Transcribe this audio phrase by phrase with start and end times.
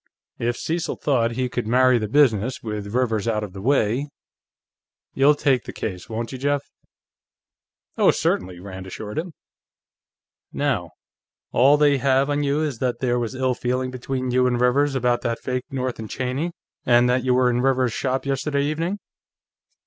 [0.39, 4.09] If Cecil thought he could marry the business, with Rivers out of the way....
[5.13, 6.63] You'll take the case, won't you, Jeff?"
[7.99, 9.33] "Oh, certainly," Rand assured him.
[10.51, 10.89] "Now,
[11.51, 14.95] all they have on you is that there was ill feeling between you and Rivers
[14.95, 16.51] about that fake North & Cheney,
[16.83, 18.97] and that you were in Rivers's shop yesterday evening?"